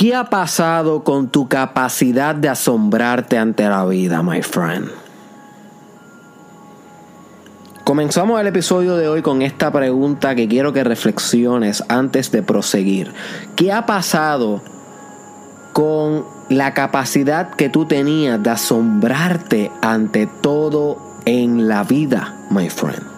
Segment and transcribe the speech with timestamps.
[0.00, 4.88] ¿Qué ha pasado con tu capacidad de asombrarte ante la vida, my friend?
[7.84, 13.12] Comenzamos el episodio de hoy con esta pregunta que quiero que reflexiones antes de proseguir.
[13.56, 14.62] ¿Qué ha pasado
[15.74, 20.96] con la capacidad que tú tenías de asombrarte ante todo
[21.26, 23.09] en la vida, my friend?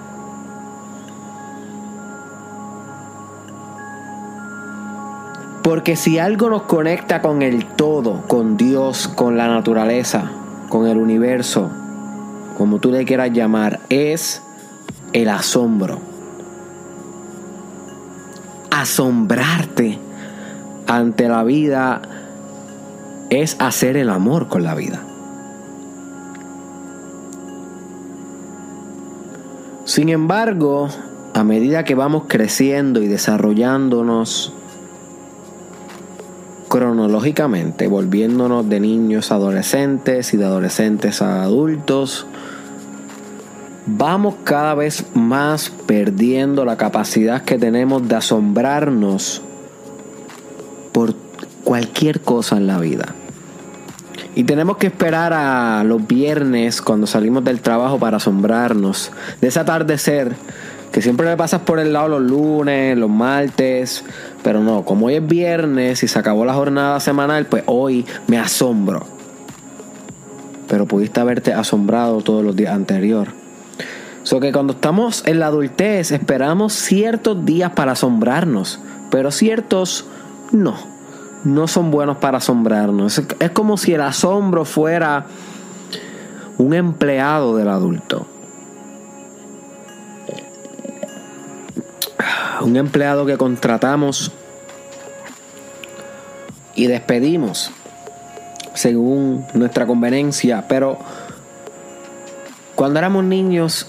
[5.63, 10.31] Porque si algo nos conecta con el todo, con Dios, con la naturaleza,
[10.69, 11.71] con el universo,
[12.59, 14.43] como tú le quieras llamar, es
[15.13, 16.01] el asombro.
[18.71, 19.99] Asombrarte
[20.89, 22.03] ante la vida
[23.31, 25.01] es hacer el amor con la vida.
[29.85, 30.89] Sin embargo,
[31.35, 34.55] a medida que vamos creciendo y desarrollándonos
[36.73, 42.25] cronológicamente, volviéndonos de niños a adolescentes y de adolescentes a adultos,
[43.85, 49.43] vamos cada vez más perdiendo la capacidad que tenemos de asombrarnos
[50.93, 51.15] por
[51.63, 53.05] cualquier cosa en la vida.
[54.35, 59.61] Y tenemos que esperar a los viernes cuando salimos del trabajo para asombrarnos de ese
[59.61, 60.35] atardecer
[60.93, 64.05] que siempre le pasas por el lado los lunes, los martes,
[64.45, 68.39] pero no, como hoy es viernes y se acabó la jornada semanal, pues hoy me
[68.39, 69.07] asombro.
[70.69, 73.33] Pero pudiste haberte asombrado todos los días anteriores.
[74.23, 78.79] So que cuando estamos en la adultez esperamos ciertos días para asombrarnos,
[79.11, 80.07] pero ciertos
[80.53, 80.77] no,
[81.45, 83.21] no son buenos para asombrarnos.
[83.41, 85.27] Es como si el asombro fuera
[86.59, 88.27] un empleado del adulto.
[92.63, 94.31] Un empleado que contratamos
[96.75, 97.71] y despedimos
[98.75, 100.99] según nuestra conveniencia, pero
[102.75, 103.89] cuando éramos niños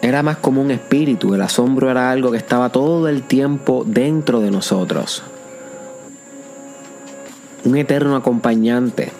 [0.00, 4.40] era más como un espíritu, el asombro era algo que estaba todo el tiempo dentro
[4.40, 5.22] de nosotros.
[7.64, 9.12] Un eterno acompañante.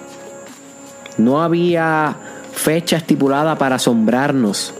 [1.18, 2.16] No había
[2.52, 4.74] fecha estipulada para asombrarnos.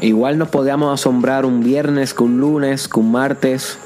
[0.00, 3.78] Igual nos podíamos asombrar un viernes, que un lunes, que un martes,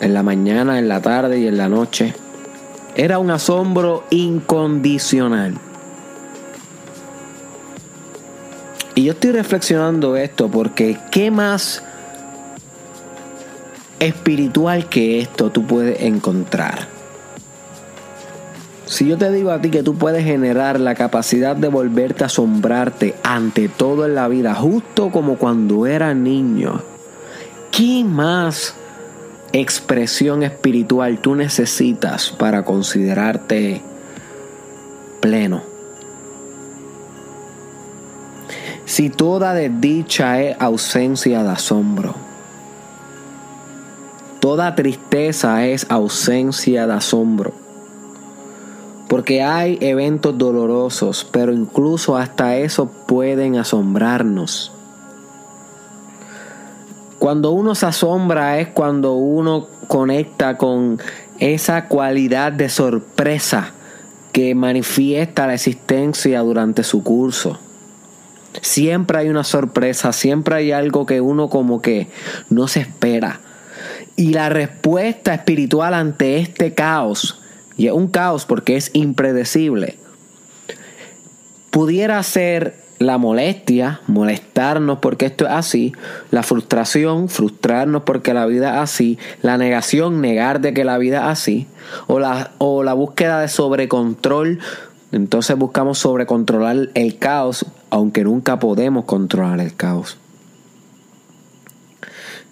[0.00, 2.14] en la mañana, en la tarde y en la noche.
[2.96, 5.54] Era un asombro incondicional.
[8.94, 11.82] Y yo estoy reflexionando esto porque ¿qué más
[14.00, 16.89] espiritual que esto tú puedes encontrar?
[18.90, 22.26] Si yo te digo a ti que tú puedes generar la capacidad de volverte a
[22.26, 26.82] asombrarte ante todo en la vida, justo como cuando era niño,
[27.70, 28.74] ¿qué más
[29.52, 33.80] expresión espiritual tú necesitas para considerarte
[35.20, 35.62] pleno?
[38.86, 42.16] Si toda desdicha es ausencia de asombro,
[44.40, 47.69] toda tristeza es ausencia de asombro.
[49.10, 54.70] Porque hay eventos dolorosos, pero incluso hasta eso pueden asombrarnos.
[57.18, 61.00] Cuando uno se asombra es cuando uno conecta con
[61.40, 63.72] esa cualidad de sorpresa
[64.30, 67.58] que manifiesta la existencia durante su curso.
[68.62, 72.06] Siempre hay una sorpresa, siempre hay algo que uno como que
[72.48, 73.40] no se espera.
[74.14, 77.40] Y la respuesta espiritual ante este caos,
[77.76, 79.96] y es un caos porque es impredecible,
[81.70, 85.94] pudiera ser la molestia, molestarnos porque esto es así,
[86.30, 91.20] la frustración, frustrarnos porque la vida es así, la negación, negar de que la vida
[91.20, 91.66] es así,
[92.08, 94.58] o la, o la búsqueda de sobrecontrol,
[95.12, 100.18] entonces buscamos sobrecontrolar el caos, aunque nunca podemos controlar el caos.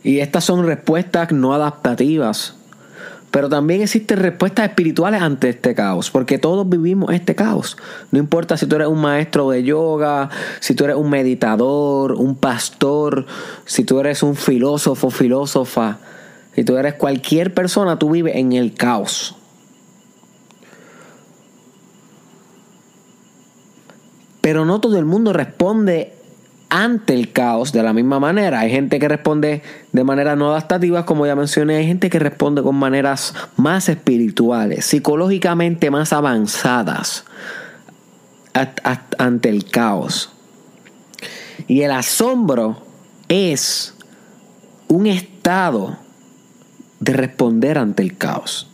[0.02, 2.54] Y estas son respuestas no adaptativas.
[3.30, 7.76] Pero también existen respuestas espirituales ante este caos, porque todos vivimos este caos.
[8.10, 10.30] No importa si tú eres un maestro de yoga,
[10.60, 13.26] si tú eres un meditador, un pastor,
[13.66, 15.98] si tú eres un filósofo, filósofa,
[16.54, 19.36] si tú eres cualquier persona, tú vives en el caos.
[24.40, 26.18] Pero no todo el mundo responde
[26.70, 28.61] ante el caos de la misma manera.
[28.61, 29.62] Hay gente que responde
[29.93, 34.85] de manera no adaptativa, como ya mencioné, hay gente que responde con maneras más espirituales,
[34.85, 37.25] psicológicamente más avanzadas
[39.19, 40.31] ante el caos.
[41.67, 42.82] Y el asombro
[43.29, 43.94] es
[44.88, 45.99] un estado
[47.00, 48.69] de responder ante el caos.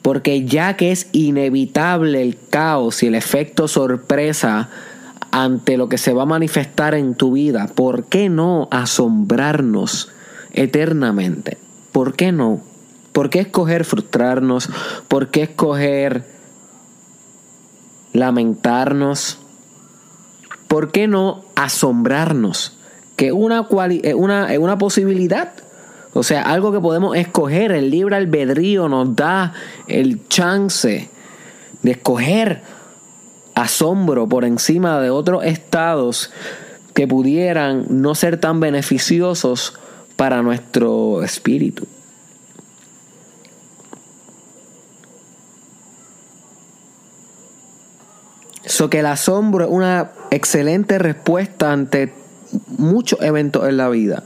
[0.00, 4.68] Porque ya que es inevitable el caos y el efecto sorpresa
[5.32, 10.10] ante lo que se va a manifestar en tu vida, ¿por qué no asombrarnos
[10.52, 11.56] eternamente?
[11.90, 12.60] ¿Por qué no?
[13.12, 14.68] ¿Por qué escoger frustrarnos?
[15.08, 16.24] ¿Por qué escoger
[18.12, 19.38] lamentarnos?
[20.68, 22.78] ¿Por qué no asombrarnos?
[23.16, 23.66] Que una,
[24.14, 25.52] una, una posibilidad.
[26.12, 27.72] O sea, algo que podemos escoger.
[27.72, 29.54] El libre albedrío nos da
[29.88, 31.08] el chance
[31.82, 32.62] de escoger
[33.54, 36.30] asombro por encima de otros estados
[36.94, 39.74] que pudieran no ser tan beneficiosos
[40.16, 41.86] para nuestro espíritu.
[48.64, 52.14] So que el asombro es una excelente respuesta ante
[52.78, 54.22] muchos eventos en la vida.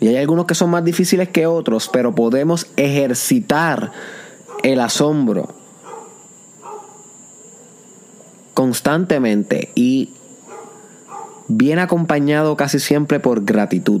[0.00, 3.92] Y hay algunos que son más difíciles que otros, pero podemos ejercitar
[4.62, 5.65] el asombro
[8.56, 10.14] constantemente y
[11.46, 14.00] bien acompañado casi siempre por gratitud.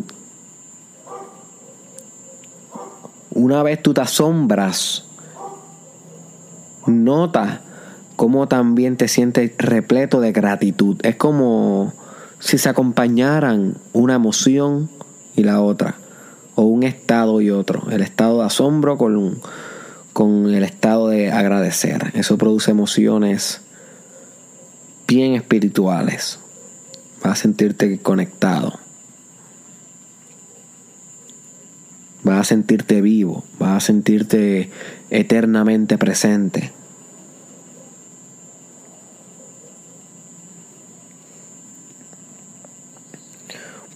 [3.32, 5.04] Una vez tú te asombras,
[6.86, 7.60] nota
[8.16, 10.96] cómo también te sientes repleto de gratitud.
[11.02, 11.92] Es como
[12.38, 14.88] si se acompañaran una emoción
[15.36, 15.96] y la otra,
[16.54, 17.90] o un estado y otro.
[17.90, 19.38] El estado de asombro con,
[20.14, 22.10] con el estado de agradecer.
[22.14, 23.60] Eso produce emociones
[25.06, 26.38] bien espirituales.
[27.22, 28.78] Vas a sentirte conectado.
[32.22, 33.44] Vas a sentirte vivo.
[33.58, 34.70] Vas a sentirte
[35.10, 36.72] eternamente presente.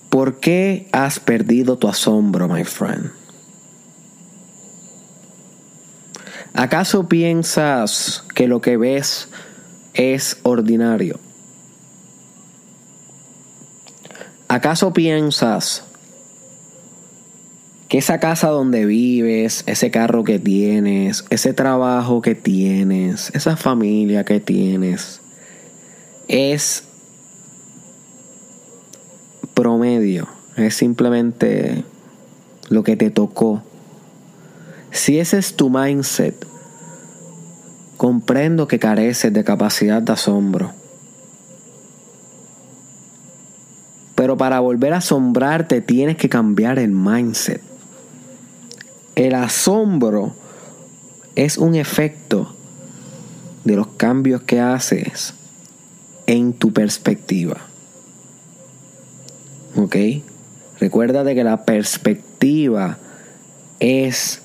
[0.09, 3.13] ¿Por qué has perdido tu asombro, my friend?
[6.53, 9.29] ¿Acaso piensas que lo que ves
[9.95, 11.19] es ordinario?
[14.49, 15.85] ¿Acaso piensas
[17.89, 24.25] que esa casa donde vives, ese carro que tienes, ese trabajo que tienes, esa familia
[24.25, 25.21] que tienes,
[26.29, 26.85] es
[29.55, 31.85] promedio, es simplemente
[32.69, 33.63] lo que te tocó.
[34.93, 36.47] Si ese es tu mindset,
[38.01, 40.73] comprendo que careces de capacidad de asombro.
[44.15, 47.61] Pero para volver a asombrarte tienes que cambiar el mindset.
[49.17, 50.33] El asombro
[51.35, 52.55] es un efecto
[53.65, 55.35] de los cambios que haces
[56.27, 57.59] en tu perspectiva.
[59.77, 59.97] ¿Ok?
[60.79, 62.97] Recuérdate que la perspectiva
[63.79, 64.41] es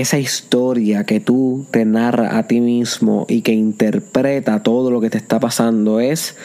[0.00, 5.10] esa historia que tú te narras a ti mismo y que interpreta todo lo que
[5.10, 6.00] te está pasando.
[6.00, 6.36] Es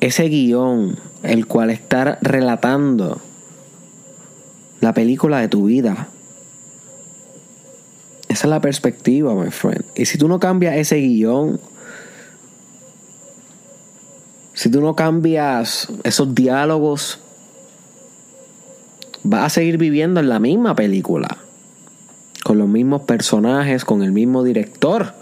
[0.00, 3.20] ese guion el cual estar relatando
[4.80, 6.08] la película de tu vida.
[8.28, 9.84] Esa es la perspectiva, my friend.
[9.94, 11.60] Y si tú no cambias ese guion,
[14.54, 17.20] si tú no cambias esos diálogos,
[19.24, 21.36] vas a seguir viviendo en la misma película,
[22.44, 25.14] con los mismos personajes, con el mismo director.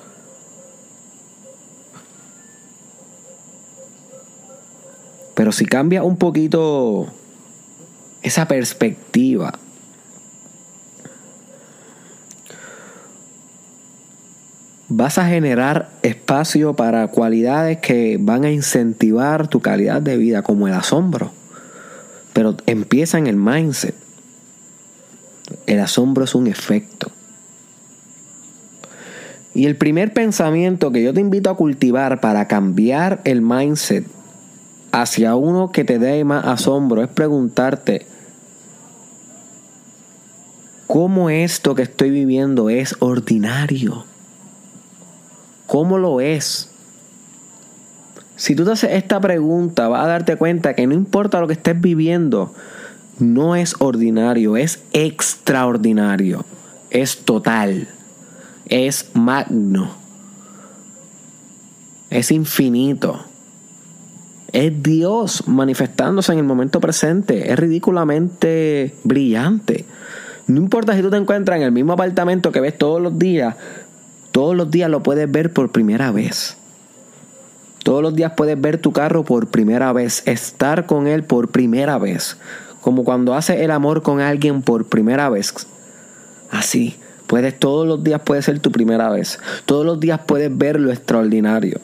[5.34, 7.06] Pero si cambia un poquito
[8.22, 9.58] esa perspectiva,
[14.88, 20.68] vas a generar espacio para cualidades que van a incentivar tu calidad de vida, como
[20.68, 21.39] el asombro.
[22.32, 23.94] Pero empieza en el mindset.
[25.66, 27.10] El asombro es un efecto.
[29.54, 34.06] Y el primer pensamiento que yo te invito a cultivar para cambiar el mindset
[34.92, 38.06] hacia uno que te dé más asombro es preguntarte,
[40.86, 44.04] ¿cómo esto que estoy viviendo es ordinario?
[45.66, 46.69] ¿Cómo lo es?
[48.40, 51.52] Si tú te haces esta pregunta, vas a darte cuenta que no importa lo que
[51.52, 52.54] estés viviendo,
[53.18, 56.46] no es ordinario, es extraordinario,
[56.88, 57.88] es total,
[58.64, 59.90] es magno,
[62.08, 63.26] es infinito.
[64.52, 67.52] Es Dios manifestándose en el momento presente.
[67.52, 69.84] Es ridículamente brillante.
[70.46, 73.54] No importa si tú te encuentras en el mismo apartamento que ves todos los días,
[74.32, 76.56] todos los días lo puedes ver por primera vez.
[77.82, 81.98] Todos los días puedes ver tu carro por primera vez, estar con él por primera
[81.98, 82.36] vez,
[82.80, 85.54] como cuando haces el amor con alguien por primera vez.
[86.50, 86.96] Así.
[87.26, 89.38] Puedes, todos los días puede ser tu primera vez.
[89.64, 91.80] Todos los días puedes ver lo extraordinario.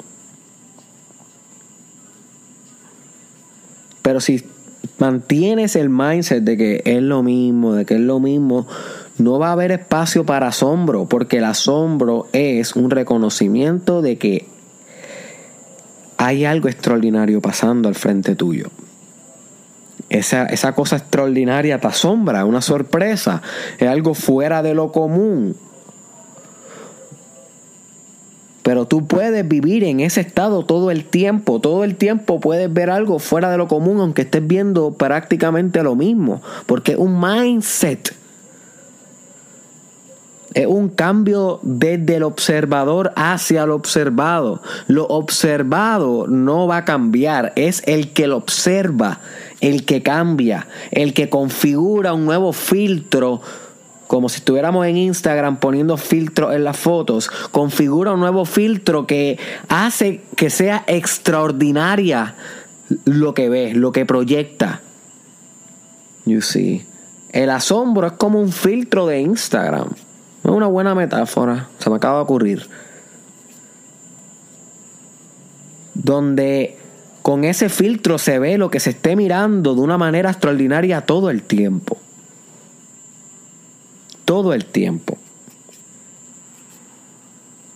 [4.02, 4.44] Pero si
[4.98, 8.66] mantienes el mindset de que es lo mismo, de que es lo mismo,
[9.18, 14.48] no va a haber espacio para asombro, porque el asombro es un reconocimiento de que
[16.16, 18.70] hay algo extraordinario pasando al frente tuyo.
[20.08, 23.42] Esa, esa cosa extraordinaria te asombra, una sorpresa,
[23.78, 25.56] es algo fuera de lo común.
[28.62, 32.90] Pero tú puedes vivir en ese estado todo el tiempo, todo el tiempo puedes ver
[32.90, 38.12] algo fuera de lo común, aunque estés viendo prácticamente lo mismo, porque es un mindset.
[40.56, 44.62] Es un cambio desde el observador hacia el observado.
[44.86, 49.20] Lo observado no va a cambiar, es el que lo observa
[49.60, 53.42] el que cambia, el que configura un nuevo filtro,
[54.06, 59.38] como si estuviéramos en Instagram poniendo filtros en las fotos, configura un nuevo filtro que
[59.68, 62.34] hace que sea extraordinaria
[63.04, 64.80] lo que ves, lo que proyecta.
[66.24, 66.86] You see.
[67.30, 69.90] El asombro es como un filtro de Instagram.
[70.46, 72.68] Es una buena metáfora, se me acaba de ocurrir.
[75.92, 76.78] Donde
[77.22, 81.30] con ese filtro se ve lo que se esté mirando de una manera extraordinaria todo
[81.30, 81.98] el tiempo.
[84.24, 85.18] Todo el tiempo.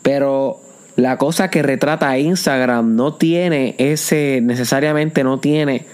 [0.02, 0.60] Pero
[0.94, 5.86] la cosa que retrata Instagram no tiene ese, necesariamente no tiene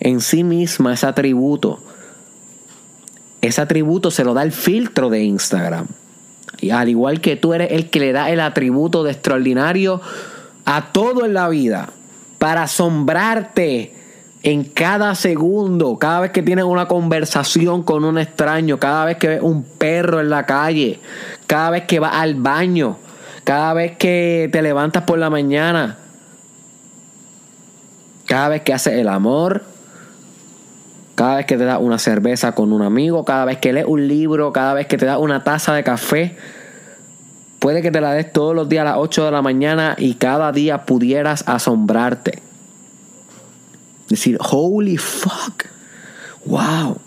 [0.00, 1.78] en sí misma ese atributo.
[3.40, 5.86] Ese atributo se lo da el filtro de Instagram.
[6.60, 10.00] Y al igual que tú eres el que le da el atributo de extraordinario
[10.64, 11.90] a todo en la vida
[12.38, 13.94] para asombrarte
[14.42, 19.28] en cada segundo, cada vez que tienes una conversación con un extraño, cada vez que
[19.28, 21.00] ves un perro en la calle,
[21.46, 22.98] cada vez que vas al baño,
[23.44, 25.98] cada vez que te levantas por la mañana,
[28.26, 29.64] cada vez que haces el amor,
[31.18, 34.06] cada vez que te das una cerveza con un amigo, cada vez que lees un
[34.06, 36.36] libro, cada vez que te das una taza de café,
[37.58, 40.14] Puede que te la des todos los días a las 8 de la mañana y
[40.14, 42.40] cada día pudieras asombrarte.
[44.08, 45.64] Decir, holy fuck.
[46.44, 46.98] Wow.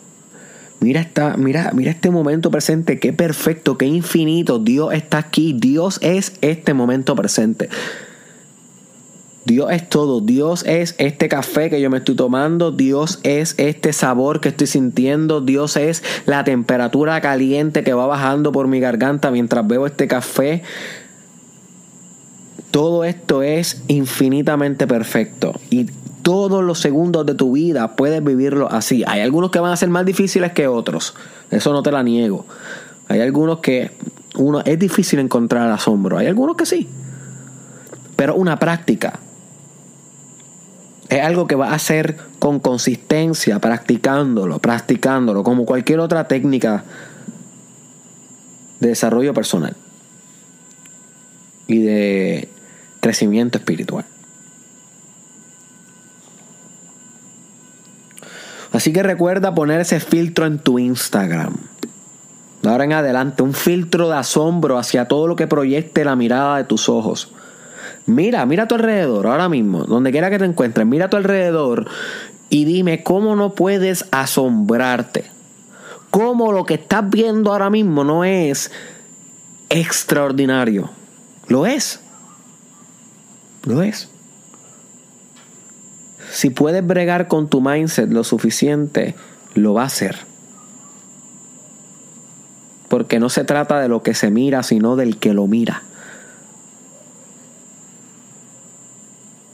[0.82, 4.60] Mira, esta, mira, mira este momento presente, qué perfecto, qué infinito.
[4.60, 5.56] Dios está aquí.
[5.58, 7.70] Dios es este momento presente.
[9.46, 10.22] Dios es todo.
[10.22, 12.72] Dios es este café que yo me estoy tomando.
[12.72, 15.42] Dios es este sabor que estoy sintiendo.
[15.42, 20.62] Dios es la temperatura caliente que va bajando por mi garganta mientras bebo este café.
[22.70, 25.60] Todo esto es infinitamente perfecto.
[25.72, 25.88] Y
[26.22, 29.04] todos los segundos de tu vida puedes vivirlo así.
[29.08, 31.16] Hay algunos que van a ser más difíciles que otros.
[31.50, 32.46] Eso no te la niego.
[33.08, 33.92] Hay algunos que
[34.36, 36.20] uno es difícil encontrar asombro.
[36.20, 36.88] Hay algunos que sí.
[38.16, 39.20] Pero una práctica
[41.12, 46.86] es algo que va a hacer con consistencia, practicándolo, practicándolo, como cualquier otra técnica
[48.80, 49.76] de desarrollo personal
[51.68, 52.50] y de
[53.02, 54.06] crecimiento espiritual.
[58.72, 61.58] Así que recuerda poner ese filtro en tu Instagram.
[62.62, 66.56] De ahora en adelante, un filtro de asombro hacia todo lo que proyecte la mirada
[66.56, 67.34] de tus ojos.
[68.06, 71.18] Mira, mira a tu alrededor ahora mismo, donde quiera que te encuentres, mira a tu
[71.18, 71.88] alrededor
[72.50, 75.26] y dime cómo no puedes asombrarte.
[76.10, 78.72] Cómo lo que estás viendo ahora mismo no es
[79.70, 80.90] extraordinario.
[81.48, 82.02] Lo es.
[83.64, 84.10] Lo es.
[86.32, 89.16] Si puedes bregar con tu mindset lo suficiente,
[89.54, 90.18] lo va a hacer.
[92.90, 95.84] Porque no se trata de lo que se mira, sino del que lo mira.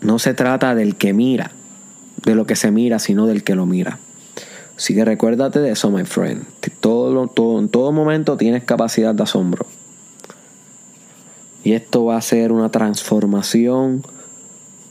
[0.07, 1.51] No se trata del que mira,
[2.23, 3.99] de lo que se mira, sino del que lo mira.
[4.77, 6.45] Así que recuérdate de eso, my friend.
[6.79, 9.65] Todo, en todo momento tienes capacidad de asombro.
[11.61, 14.01] Y esto va a ser una transformación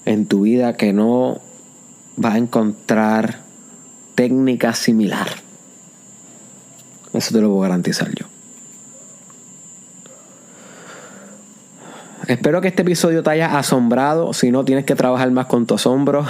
[0.04, 1.40] en tu vida que no
[2.22, 3.40] va a encontrar
[4.16, 5.28] técnica similar.
[7.14, 8.35] Eso te lo puedo garantizar yo.
[12.28, 14.32] Espero que este episodio te haya asombrado.
[14.32, 16.26] Si no, tienes que trabajar más con tu asombro.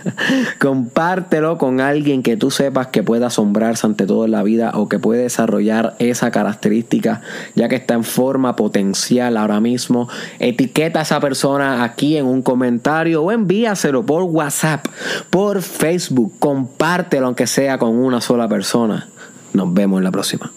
[0.60, 4.88] Compártelo con alguien que tú sepas que puede asombrarse ante todo en la vida o
[4.88, 7.22] que puede desarrollar esa característica,
[7.56, 10.08] ya que está en forma potencial ahora mismo.
[10.38, 14.86] Etiqueta a esa persona aquí en un comentario o envíaselo por WhatsApp,
[15.30, 16.34] por Facebook.
[16.38, 19.08] Compártelo aunque sea con una sola persona.
[19.54, 20.52] Nos vemos en la próxima.